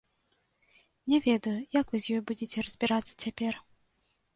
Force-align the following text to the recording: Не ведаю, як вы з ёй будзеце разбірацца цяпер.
Не 1.13 1.19
ведаю, 1.27 1.55
як 1.79 1.85
вы 1.95 2.03
з 2.09 2.19
ёй 2.19 2.27
будзеце 2.33 2.57
разбірацца 2.71 3.11
цяпер. 3.23 3.53